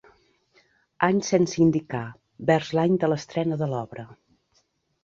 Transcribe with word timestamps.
Any 1.07 1.19
sense 1.27 1.59
indicar, 1.67 2.03
vers 2.51 2.73
l'any 2.79 2.99
de 3.05 3.13
l'estrena 3.13 3.63
de 3.63 3.71
l'obra. 3.77 4.09